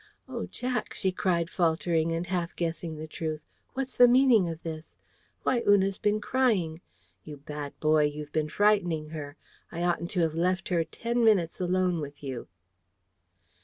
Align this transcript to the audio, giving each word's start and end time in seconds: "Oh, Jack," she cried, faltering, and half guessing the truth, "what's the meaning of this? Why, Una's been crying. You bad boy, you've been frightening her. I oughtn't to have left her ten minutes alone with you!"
"Oh, 0.27 0.47
Jack," 0.47 0.95
she 0.95 1.11
cried, 1.11 1.47
faltering, 1.51 2.11
and 2.11 2.25
half 2.25 2.55
guessing 2.55 2.95
the 2.97 3.05
truth, 3.05 3.45
"what's 3.75 3.95
the 3.95 4.07
meaning 4.07 4.49
of 4.49 4.63
this? 4.63 4.97
Why, 5.43 5.61
Una's 5.67 5.99
been 5.99 6.19
crying. 6.19 6.81
You 7.23 7.37
bad 7.37 7.79
boy, 7.79 8.05
you've 8.05 8.31
been 8.31 8.49
frightening 8.49 9.09
her. 9.09 9.37
I 9.71 9.83
oughtn't 9.83 10.09
to 10.17 10.21
have 10.21 10.33
left 10.33 10.69
her 10.69 10.83
ten 10.83 11.23
minutes 11.23 11.61
alone 11.61 11.99
with 12.01 12.23
you!" 12.23 12.47